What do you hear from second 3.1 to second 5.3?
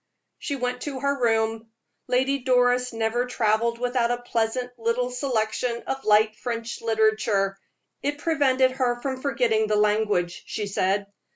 traveled without a pleasant little